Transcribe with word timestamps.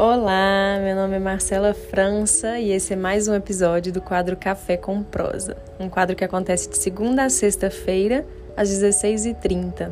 Olá, 0.00 0.78
meu 0.80 0.94
nome 0.94 1.16
é 1.16 1.18
Marcela 1.18 1.74
França 1.74 2.56
e 2.56 2.70
esse 2.70 2.92
é 2.92 2.96
mais 2.96 3.26
um 3.26 3.34
episódio 3.34 3.92
do 3.92 4.00
quadro 4.00 4.36
Café 4.36 4.76
com 4.76 5.02
Prosa, 5.02 5.56
um 5.80 5.88
quadro 5.88 6.14
que 6.14 6.22
acontece 6.22 6.70
de 6.70 6.78
segunda 6.78 7.24
a 7.24 7.28
sexta-feira 7.28 8.24
às 8.56 8.68
16h30. 8.68 9.90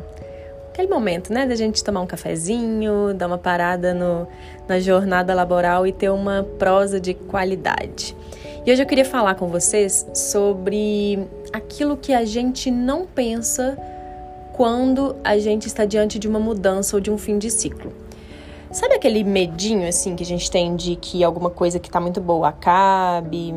Aquele 0.69 0.87
momento, 0.87 1.33
né, 1.33 1.45
da 1.45 1.55
gente 1.55 1.83
tomar 1.83 1.99
um 1.99 2.07
cafezinho, 2.07 3.13
dar 3.13 3.27
uma 3.27 3.37
parada 3.37 3.93
no, 3.93 4.25
na 4.65 4.79
jornada 4.79 5.33
laboral 5.33 5.85
e 5.85 5.91
ter 5.91 6.09
uma 6.09 6.41
prosa 6.57 7.01
de 7.01 7.13
qualidade. 7.13 8.15
E 8.65 8.71
hoje 8.71 8.81
eu 8.81 8.87
queria 8.87 9.03
falar 9.03 9.35
com 9.35 9.49
vocês 9.49 10.07
sobre 10.13 11.19
aquilo 11.51 11.97
que 11.97 12.13
a 12.13 12.23
gente 12.23 12.71
não 12.71 13.05
pensa 13.05 13.77
quando 14.53 15.17
a 15.21 15.37
gente 15.37 15.67
está 15.67 15.83
diante 15.83 16.17
de 16.17 16.29
uma 16.29 16.39
mudança 16.39 16.95
ou 16.95 17.01
de 17.01 17.11
um 17.11 17.17
fim 17.17 17.37
de 17.37 17.51
ciclo. 17.51 18.06
Sabe 18.71 18.95
aquele 18.95 19.23
medinho 19.23 19.87
assim 19.87 20.15
que 20.15 20.23
a 20.23 20.25
gente 20.25 20.51
tem 20.51 20.75
de 20.75 20.95
que 20.97 21.23
alguma 21.23 21.49
coisa 21.49 21.79
que 21.79 21.89
tá 21.89 21.99
muito 22.01 22.19
boa 22.19 22.49
acabe? 22.49 23.53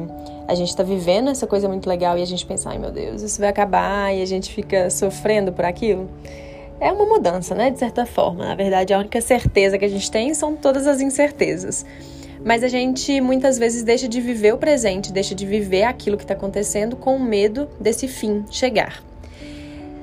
A 0.47 0.55
gente 0.55 0.75
tá 0.75 0.83
vivendo 0.83 1.31
essa 1.31 1.47
coisa 1.47 1.69
muito 1.69 1.89
legal 1.89 2.17
e 2.17 2.23
a 2.23 2.27
gente 2.27 2.47
pensa, 2.47 2.71
ai 2.71 2.79
meu 2.79 2.91
Deus, 2.91 3.21
isso 3.23 3.41
vai 3.41 3.49
acabar 3.49 4.15
e 4.15 4.23
a 4.23 4.27
gente 4.27 4.53
fica 4.53 4.89
sofrendo 4.89 5.53
por 5.53 5.65
aquilo? 5.65 6.09
É 6.79 6.91
uma 6.91 7.05
mudança, 7.05 7.55
né? 7.55 7.71
De 7.71 7.79
certa 7.79 8.07
forma. 8.07 8.47
Na 8.47 8.55
verdade, 8.55 8.95
a 8.95 8.99
única 8.99 9.21
certeza 9.21 9.77
que 9.77 9.85
a 9.85 9.89
gente 9.89 10.11
tem 10.11 10.33
são 10.33 10.57
todas 10.57 10.87
as 10.87 11.01
incertezas. 11.01 11.85
Mas 12.43 12.65
a 12.65 12.69
gente 12.69 13.21
muitas 13.21 13.59
vezes 13.59 13.83
deixa 13.83 14.09
de 14.09 14.21
viver 14.21 14.55
o 14.55 14.59
presente, 14.59 15.13
deixa 15.13 15.35
de 15.35 15.45
viver 15.45 15.83
aquilo 15.83 16.17
que 16.17 16.25
está 16.25 16.33
acontecendo 16.33 16.97
com 16.97 17.19
medo 17.19 17.69
desse 17.79 18.09
fim 18.09 18.45
chegar. 18.51 19.03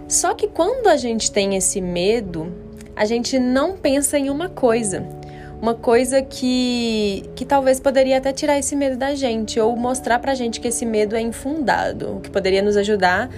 Só 0.07 0.35
que 0.35 0.47
quando 0.47 0.87
a 0.87 0.95
gente 0.95 1.31
tem 1.31 1.55
esse 1.55 1.81
medo, 1.81 2.53
a 2.97 3.05
gente 3.05 3.37
não 3.37 3.77
pensa 3.77 4.17
em 4.17 4.29
uma 4.29 4.49
coisa. 4.49 5.05
Uma 5.61 5.75
coisa 5.75 6.21
que, 6.21 7.23
que 7.35 7.45
talvez 7.45 7.79
poderia 7.79 8.17
até 8.17 8.33
tirar 8.33 8.57
esse 8.57 8.75
medo 8.75 8.97
da 8.97 9.13
gente, 9.13 9.59
ou 9.59 9.75
mostrar 9.75 10.19
pra 10.19 10.33
gente 10.33 10.59
que 10.59 10.67
esse 10.67 10.85
medo 10.85 11.15
é 11.15 11.21
infundado, 11.21 12.17
o 12.17 12.19
que 12.19 12.29
poderia 12.29 12.61
nos 12.61 12.75
ajudar 12.75 13.29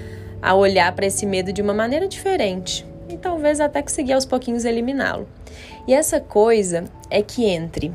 a 0.42 0.56
olhar 0.56 0.94
para 0.94 1.06
esse 1.06 1.26
medo 1.26 1.52
de 1.52 1.62
uma 1.62 1.74
maneira 1.74 2.08
diferente 2.08 2.86
e 3.10 3.18
talvez 3.18 3.60
até 3.60 3.82
conseguir 3.82 4.14
aos 4.14 4.26
pouquinhos 4.26 4.64
eliminá-lo. 4.64 5.28
E 5.88 5.94
essa 5.94 6.20
coisa 6.20 6.86
é 7.10 7.22
que 7.22 7.46
entre 7.46 7.92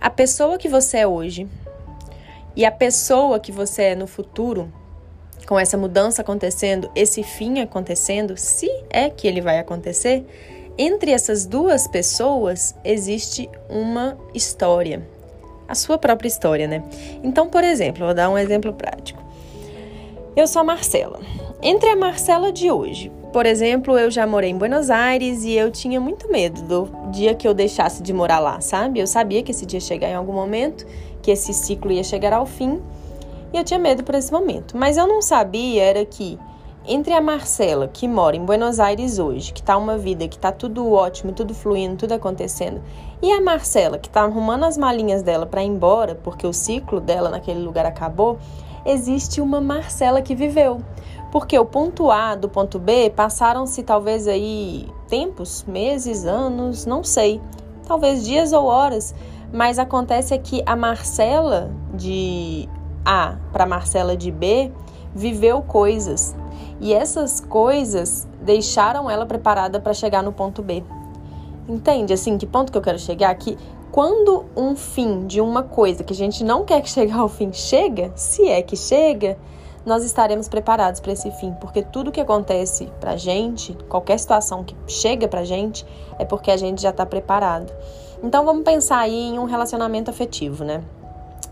a 0.00 0.10
pessoa 0.10 0.58
que 0.58 0.68
você 0.68 0.98
é 0.98 1.06
hoje 1.06 1.46
e 2.56 2.64
a 2.64 2.72
pessoa 2.72 3.38
que 3.38 3.52
você 3.52 3.82
é 3.82 3.94
no 3.94 4.06
futuro, 4.06 4.72
com 5.46 5.58
essa 5.58 5.76
mudança 5.76 6.22
acontecendo, 6.22 6.90
esse 6.94 7.22
fim 7.22 7.60
acontecendo, 7.60 8.36
se 8.36 8.70
é 8.90 9.10
que 9.10 9.26
ele 9.28 9.40
vai 9.40 9.58
acontecer, 9.58 10.24
entre 10.78 11.10
essas 11.10 11.46
duas 11.46 11.86
pessoas 11.86 12.74
existe 12.84 13.48
uma 13.68 14.16
história. 14.34 15.06
A 15.68 15.74
sua 15.74 15.96
própria 15.96 16.28
história, 16.28 16.66
né? 16.66 16.82
Então, 17.22 17.48
por 17.48 17.64
exemplo, 17.64 18.04
vou 18.04 18.14
dar 18.14 18.28
um 18.28 18.36
exemplo 18.36 18.72
prático. 18.72 19.22
Eu 20.36 20.46
sou 20.46 20.60
a 20.60 20.64
Marcela. 20.64 21.20
Entre 21.62 21.88
a 21.88 21.96
Marcela 21.96 22.52
de 22.52 22.70
hoje 22.70 23.10
por 23.32 23.46
exemplo, 23.46 23.98
eu 23.98 24.10
já 24.10 24.26
morei 24.26 24.50
em 24.50 24.58
Buenos 24.58 24.90
Aires 24.90 25.42
e 25.42 25.52
eu 25.52 25.70
tinha 25.70 25.98
muito 25.98 26.30
medo 26.30 26.60
do 26.62 27.10
dia 27.10 27.34
que 27.34 27.48
eu 27.48 27.54
deixasse 27.54 28.02
de 28.02 28.12
morar 28.12 28.38
lá, 28.38 28.60
sabe? 28.60 29.00
Eu 29.00 29.06
sabia 29.06 29.42
que 29.42 29.52
esse 29.52 29.64
dia 29.64 29.78
ia 29.78 29.80
chegar 29.80 30.10
em 30.10 30.14
algum 30.14 30.34
momento, 30.34 30.86
que 31.22 31.30
esse 31.30 31.54
ciclo 31.54 31.90
ia 31.90 32.04
chegar 32.04 32.34
ao 32.34 32.44
fim, 32.44 32.78
e 33.50 33.56
eu 33.56 33.64
tinha 33.64 33.78
medo 33.78 34.04
por 34.04 34.14
esse 34.14 34.30
momento. 34.30 34.76
Mas 34.76 34.98
eu 34.98 35.06
não 35.06 35.22
sabia 35.22 35.82
era 35.82 36.04
que 36.04 36.38
entre 36.86 37.14
a 37.14 37.20
Marcela, 37.20 37.86
que 37.86 38.08
mora 38.08 38.36
em 38.36 38.44
Buenos 38.44 38.80
Aires 38.80 39.18
hoje, 39.18 39.52
que 39.52 39.62
tá 39.62 39.76
uma 39.76 39.96
vida 39.96 40.26
que 40.26 40.38
tá 40.38 40.50
tudo 40.50 40.90
ótimo, 40.92 41.32
tudo 41.32 41.54
fluindo, 41.54 41.96
tudo 41.96 42.12
acontecendo, 42.12 42.82
e 43.22 43.30
a 43.30 43.40
Marcela, 43.40 43.98
que 43.98 44.10
tá 44.10 44.22
arrumando 44.22 44.64
as 44.64 44.76
malinhas 44.76 45.22
dela 45.22 45.46
para 45.46 45.62
ir 45.62 45.68
embora, 45.68 46.16
porque 46.16 46.46
o 46.46 46.52
ciclo 46.52 47.00
dela 47.00 47.30
naquele 47.30 47.60
lugar 47.60 47.86
acabou, 47.86 48.38
existe 48.84 49.40
uma 49.40 49.60
Marcela 49.60 50.20
que 50.20 50.34
viveu. 50.34 50.80
Porque 51.30 51.58
o 51.58 51.64
ponto 51.64 52.10
A 52.10 52.34
do 52.34 52.48
ponto 52.48 52.78
B 52.78 53.10
passaram-se 53.10 53.82
talvez 53.82 54.28
aí 54.28 54.86
tempos, 55.08 55.64
meses, 55.66 56.26
anos, 56.26 56.84
não 56.84 57.02
sei, 57.02 57.40
talvez 57.86 58.24
dias 58.24 58.52
ou 58.52 58.66
horas, 58.66 59.14
mas 59.52 59.78
acontece 59.78 60.34
é 60.34 60.38
que 60.38 60.62
a 60.66 60.74
Marcela 60.74 61.70
de 61.94 62.68
A 63.04 63.36
para 63.52 63.66
Marcela 63.66 64.16
de 64.16 64.30
B 64.30 64.72
viveu 65.14 65.62
coisas 65.62 66.34
e 66.80 66.92
essas 66.92 67.40
coisas 67.40 68.26
deixaram 68.40 69.08
ela 69.08 69.24
preparada 69.24 69.78
para 69.78 69.94
chegar 69.94 70.22
no 70.22 70.32
ponto 70.32 70.62
B. 70.62 70.82
Entende 71.68 72.12
assim 72.12 72.36
que 72.36 72.46
ponto 72.46 72.72
que 72.72 72.78
eu 72.78 72.82
quero 72.82 72.98
chegar? 72.98 73.32
Que 73.36 73.56
quando 73.92 74.46
um 74.56 74.74
fim 74.74 75.26
de 75.26 75.40
uma 75.40 75.62
coisa 75.62 76.02
que 76.02 76.12
a 76.12 76.16
gente 76.16 76.42
não 76.42 76.64
quer 76.64 76.80
que 76.80 76.88
chegue 76.90 77.12
ao 77.12 77.28
fim 77.28 77.52
chega, 77.52 78.10
se 78.16 78.48
é 78.48 78.62
que 78.62 78.76
chega, 78.76 79.38
nós 79.84 80.04
estaremos 80.04 80.48
preparados 80.48 81.00
para 81.00 81.12
esse 81.12 81.30
fim, 81.32 81.52
porque 81.60 81.82
tudo 81.82 82.12
que 82.12 82.20
acontece 82.20 82.90
para 83.00 83.16
gente, 83.16 83.76
qualquer 83.88 84.18
situação 84.18 84.64
que 84.64 84.76
chega 84.86 85.26
para 85.26 85.44
gente, 85.44 85.84
é 86.18 86.24
porque 86.24 86.50
a 86.50 86.56
gente 86.56 86.80
já 86.80 86.90
está 86.90 87.04
preparado. 87.04 87.72
Então 88.22 88.44
vamos 88.44 88.62
pensar 88.62 88.98
aí 88.98 89.30
em 89.30 89.38
um 89.38 89.44
relacionamento 89.44 90.10
afetivo, 90.10 90.64
né? 90.64 90.82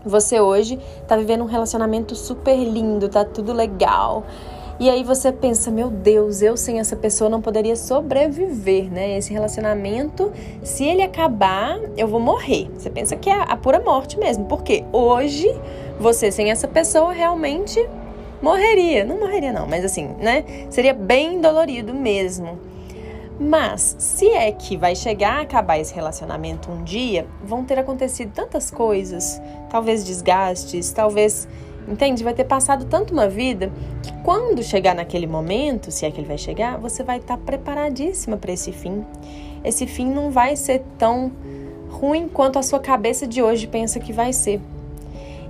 Você 0.05 0.39
hoje 0.39 0.79
está 1.01 1.15
vivendo 1.15 1.43
um 1.43 1.47
relacionamento 1.47 2.15
super 2.15 2.55
lindo, 2.55 3.07
tá 3.07 3.23
tudo 3.23 3.53
legal. 3.53 4.23
E 4.79 4.89
aí 4.89 5.03
você 5.03 5.31
pensa, 5.31 5.69
meu 5.69 5.91
Deus, 5.91 6.41
eu 6.41 6.57
sem 6.57 6.79
essa 6.79 6.95
pessoa 6.95 7.29
não 7.29 7.39
poderia 7.39 7.75
sobreviver, 7.75 8.91
né? 8.91 9.15
Esse 9.15 9.31
relacionamento, 9.31 10.31
se 10.63 10.83
ele 10.83 11.03
acabar, 11.03 11.79
eu 11.95 12.07
vou 12.07 12.19
morrer. 12.19 12.67
Você 12.75 12.89
pensa 12.89 13.15
que 13.15 13.29
é 13.29 13.43
a 13.47 13.55
pura 13.55 13.79
morte 13.79 14.17
mesmo, 14.17 14.45
porque 14.45 14.83
hoje 14.91 15.55
você 15.99 16.31
sem 16.31 16.49
essa 16.49 16.67
pessoa 16.67 17.13
realmente 17.13 17.87
morreria. 18.41 19.05
Não 19.05 19.19
morreria, 19.19 19.53
não, 19.53 19.67
mas 19.67 19.85
assim, 19.85 20.15
né? 20.19 20.43
Seria 20.71 20.95
bem 20.95 21.39
dolorido 21.39 21.93
mesmo. 21.93 22.70
Mas, 23.43 23.95
se 23.97 24.29
é 24.29 24.51
que 24.51 24.77
vai 24.77 24.95
chegar 24.95 25.39
a 25.39 25.41
acabar 25.41 25.79
esse 25.79 25.95
relacionamento 25.95 26.69
um 26.69 26.83
dia, 26.83 27.25
vão 27.43 27.63
ter 27.63 27.79
acontecido 27.79 28.31
tantas 28.31 28.69
coisas, 28.69 29.41
talvez 29.67 30.05
desgastes, 30.05 30.91
talvez, 30.91 31.47
entende? 31.87 32.23
Vai 32.23 32.35
ter 32.35 32.43
passado 32.43 32.85
tanto 32.85 33.11
uma 33.11 33.27
vida 33.27 33.71
que 34.03 34.13
quando 34.21 34.61
chegar 34.61 34.93
naquele 34.93 35.25
momento, 35.25 35.89
se 35.89 36.05
é 36.05 36.11
que 36.11 36.19
ele 36.19 36.27
vai 36.27 36.37
chegar, 36.37 36.77
você 36.77 37.01
vai 37.01 37.17
estar 37.17 37.35
preparadíssima 37.35 38.37
para 38.37 38.51
esse 38.51 38.71
fim. 38.71 39.03
Esse 39.63 39.87
fim 39.87 40.05
não 40.05 40.29
vai 40.29 40.55
ser 40.55 40.83
tão 40.99 41.31
ruim 41.89 42.27
quanto 42.27 42.59
a 42.59 42.63
sua 42.63 42.79
cabeça 42.79 43.25
de 43.25 43.41
hoje 43.41 43.65
pensa 43.65 43.99
que 43.99 44.13
vai 44.13 44.33
ser. 44.33 44.61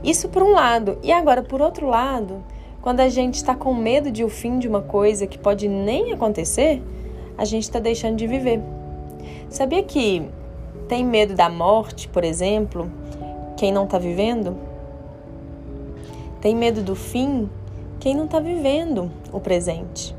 Isso 0.02 0.30
por 0.30 0.42
um 0.42 0.54
lado. 0.54 0.98
E 1.04 1.12
agora, 1.12 1.44
por 1.44 1.62
outro 1.62 1.88
lado, 1.88 2.42
quando 2.82 3.02
a 3.02 3.10
gente 3.10 3.36
está 3.36 3.54
com 3.54 3.74
medo 3.74 4.10
de 4.10 4.24
o 4.24 4.30
fim 4.30 4.60
de 4.60 4.68
uma 4.70 4.82
coisa 4.82 5.28
que 5.28 5.38
pode 5.38 5.68
nem 5.68 6.14
acontecer, 6.14 6.82
a 7.38 7.46
gente 7.46 7.64
está 7.64 7.80
deixando 7.80 8.18
de 8.18 8.28
viver. 8.28 8.62
Sabia 9.50 9.84
que 9.84 10.28
tem 10.88 11.06
medo 11.06 11.36
da 11.36 11.50
morte, 11.50 12.08
por 12.08 12.24
exemplo, 12.24 12.92
quem 13.58 13.72
não 13.72 13.86
está 13.86 13.98
vivendo? 13.98 14.58
Tem 16.40 16.56
medo 16.56 16.82
do 16.82 16.96
fim 16.96 17.50
quem 18.00 18.16
não 18.16 18.26
está 18.26 18.40
vivendo 18.40 19.12
o 19.32 19.40
presente. 19.40 20.16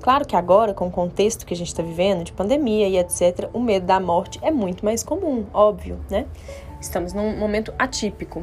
Claro 0.00 0.26
que 0.26 0.34
agora, 0.34 0.72
com 0.72 0.86
o 0.86 0.90
contexto 0.90 1.44
que 1.44 1.52
a 1.52 1.56
gente 1.56 1.68
está 1.68 1.82
vivendo, 1.82 2.24
de 2.24 2.32
pandemia 2.32 2.88
e 2.88 2.96
etc., 2.96 3.50
o 3.52 3.60
medo 3.60 3.84
da 3.84 4.00
morte 4.00 4.38
é 4.40 4.50
muito 4.50 4.84
mais 4.84 5.02
comum, 5.02 5.44
óbvio, 5.52 5.98
né? 6.08 6.26
Estamos 6.80 7.12
num 7.12 7.36
momento 7.36 7.74
atípico, 7.78 8.42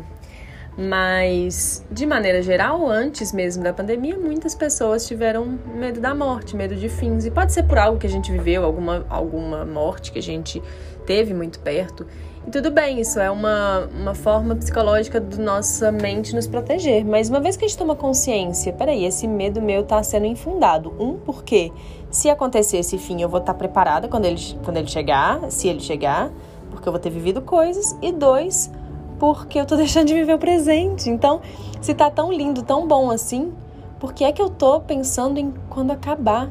mas, 0.77 1.83
de 1.91 2.05
maneira 2.05 2.39
geral, 2.43 2.87
antes 2.87 3.33
mesmo 3.33 3.63
da 3.63 3.73
pandemia, 3.73 4.15
muitas 4.15 4.53
pessoas 4.53 5.07
tiveram 5.07 5.57
medo 5.73 5.99
da 5.99 6.13
morte, 6.13 6.55
medo 6.55 6.75
de 6.75 6.87
fins. 6.87 7.25
E 7.25 7.31
pode 7.31 7.51
ser 7.51 7.63
por 7.63 7.79
algo 7.79 7.97
que 7.97 8.05
a 8.05 8.09
gente 8.09 8.31
viveu, 8.31 8.63
alguma, 8.63 9.03
alguma 9.09 9.65
morte 9.65 10.11
que 10.11 10.19
a 10.19 10.21
gente 10.21 10.61
teve 11.03 11.33
muito 11.33 11.59
perto. 11.61 12.05
E 12.45 12.51
tudo 12.51 12.69
bem, 12.69 13.01
isso 13.01 13.19
é 13.19 13.29
uma, 13.31 13.89
uma 13.99 14.13
forma 14.13 14.55
psicológica 14.55 15.19
da 15.19 15.37
nossa 15.37 15.91
mente 15.91 16.35
nos 16.35 16.45
proteger. 16.45 17.03
Mas 17.03 17.27
uma 17.27 17.39
vez 17.39 17.57
que 17.57 17.65
a 17.65 17.67
gente 17.67 17.77
toma 17.77 17.95
consciência, 17.95 18.71
peraí, 18.71 19.03
esse 19.03 19.27
medo 19.27 19.59
meu 19.59 19.81
está 19.81 20.03
sendo 20.03 20.27
infundado. 20.27 20.93
Um, 20.99 21.17
porque 21.17 21.71
se 22.11 22.29
acontecer 22.29 22.77
esse 22.77 22.99
fim, 22.99 23.19
eu 23.19 23.27
vou 23.27 23.39
estar 23.39 23.53
tá 23.53 23.57
preparada 23.57 24.07
quando 24.07 24.25
ele, 24.25 24.39
quando 24.63 24.77
ele 24.77 24.87
chegar, 24.87 25.49
se 25.49 25.67
ele 25.67 25.79
chegar, 25.79 26.31
porque 26.69 26.87
eu 26.87 26.93
vou 26.93 27.01
ter 27.01 27.09
vivido 27.09 27.41
coisas. 27.41 27.97
E 27.99 28.11
dois, 28.11 28.71
porque 29.19 29.59
eu 29.59 29.65
tô 29.65 29.75
deixando 29.77 30.07
de 30.07 30.13
viver 30.13 30.33
o 30.33 30.39
presente. 30.39 31.09
Então, 31.09 31.41
se 31.81 31.93
tá 31.93 32.09
tão 32.09 32.31
lindo, 32.31 32.63
tão 32.63 32.87
bom 32.87 33.11
assim, 33.11 33.53
por 33.99 34.13
que 34.13 34.23
é 34.23 34.31
que 34.31 34.41
eu 34.41 34.49
tô 34.49 34.79
pensando 34.79 35.39
em 35.39 35.53
quando 35.69 35.91
acabar? 35.91 36.49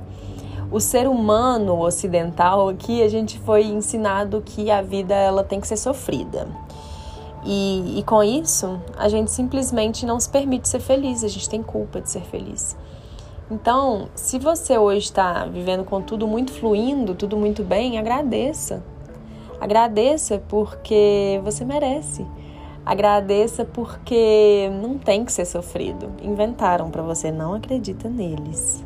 O 0.71 0.81
ser 0.81 1.09
humano 1.09 1.79
ocidental 1.81 2.69
aqui, 2.69 3.03
a 3.03 3.09
gente 3.09 3.39
foi 3.39 3.65
ensinado 3.65 4.43
que 4.45 4.71
a 4.71 4.83
vida 4.83 5.15
ela 5.15 5.45
tem 5.45 5.61
que 5.61 5.69
ser 5.69 5.77
sofrida. 5.77 6.49
E, 7.45 8.01
e 8.01 8.03
com 8.03 8.23
isso, 8.25 8.81
a 8.99 9.09
gente 9.09 9.31
simplesmente 9.31 10.05
não 10.05 10.19
se 10.19 10.29
permite 10.29 10.69
ser 10.69 10.81
feliz, 10.81 11.23
a 11.23 11.29
gente 11.29 11.49
tem 11.49 11.63
culpa 11.63 12.01
de 12.01 12.11
ser 12.11 12.23
feliz. 12.23 12.77
Então, 13.49 14.09
se 14.17 14.41
você 14.41 14.77
hoje 14.77 15.07
está 15.07 15.45
vivendo 15.45 15.85
com 15.85 16.03
tudo 16.03 16.27
muito 16.27 16.53
fluindo, 16.53 17.15
tudo 17.15 17.37
muito 17.37 17.63
bem, 17.63 17.97
agradeça. 17.97 18.83
Agradeça 19.61 20.43
porque 20.49 21.41
você 21.45 21.65
merece. 21.65 22.27
Agradeça 22.87 23.65
porque 23.65 24.71
não 24.81 24.97
tem 24.97 25.25
que 25.25 25.33
ser 25.33 25.45
sofrido. 25.45 26.09
Inventaram 26.23 26.89
para 26.89 27.03
você, 27.03 27.33
não 27.33 27.53
acredita 27.53 28.09
neles. 28.09 28.81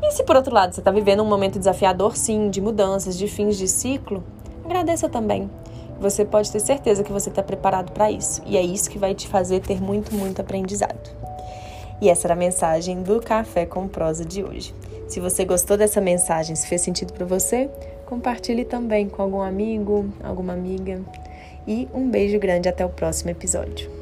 E 0.00 0.12
se 0.12 0.22
por 0.22 0.36
outro 0.36 0.54
lado 0.54 0.72
você 0.72 0.80
está 0.80 0.92
vivendo 0.92 1.20
um 1.20 1.28
momento 1.28 1.58
desafiador, 1.58 2.16
sim, 2.16 2.48
de 2.48 2.60
mudanças, 2.60 3.18
de 3.18 3.26
fins 3.26 3.58
de 3.58 3.66
ciclo, 3.66 4.22
agradeça 4.64 5.08
também. 5.08 5.50
Você 5.98 6.24
pode 6.24 6.52
ter 6.52 6.60
certeza 6.60 7.02
que 7.02 7.10
você 7.10 7.28
está 7.28 7.42
preparado 7.42 7.90
para 7.90 8.08
isso. 8.08 8.40
E 8.46 8.56
é 8.56 8.62
isso 8.62 8.88
que 8.88 8.98
vai 8.98 9.16
te 9.16 9.26
fazer 9.26 9.58
ter 9.58 9.82
muito, 9.82 10.14
muito 10.14 10.40
aprendizado. 10.40 11.10
E 12.00 12.08
essa 12.08 12.28
era 12.28 12.34
a 12.34 12.36
mensagem 12.36 13.02
do 13.02 13.20
Café 13.20 13.66
com 13.66 13.88
Prosa 13.88 14.24
de 14.24 14.44
hoje. 14.44 14.72
Se 15.08 15.18
você 15.18 15.44
gostou 15.44 15.76
dessa 15.76 16.00
mensagem, 16.00 16.54
se 16.54 16.68
fez 16.68 16.82
sentido 16.82 17.12
para 17.12 17.26
você, 17.26 17.68
compartilhe 18.06 18.64
também 18.64 19.08
com 19.08 19.22
algum 19.22 19.40
amigo, 19.40 20.06
alguma 20.22 20.52
amiga. 20.52 21.00
E 21.66 21.88
um 21.94 22.10
beijo 22.10 22.38
grande 22.38 22.68
até 22.68 22.84
o 22.84 22.88
próximo 22.88 23.30
episódio. 23.30 24.01